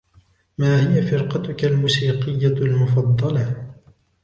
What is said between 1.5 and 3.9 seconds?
الموسيقيّة المفضّلة؟